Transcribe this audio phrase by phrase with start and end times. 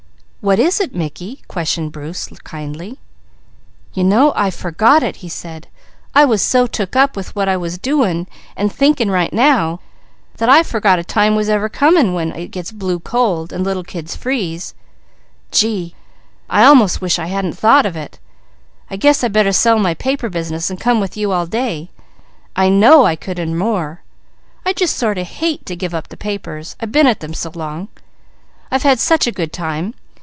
[0.41, 2.97] "What is it, Mickey?" questioned Bruce kindly.
[3.93, 5.67] "You know I forgot it," he said.
[6.15, 8.25] "I was so took up with what I was doing,
[8.57, 9.81] and thinking right now,
[10.37, 13.83] that I forgot a time ever was coming when it gets blue cold, and little
[13.83, 14.73] kids freeze.
[15.51, 15.93] Gee!
[16.49, 18.17] I almost wish I hadn't thought of it.
[18.89, 21.91] I guess I better sell my paper business, and come with you all day.
[22.55, 24.01] I know I could earn more.
[24.65, 26.75] I just sort of hate to give up the papers.
[26.79, 27.89] I been at them so long.
[28.71, 29.93] I've had such a good time.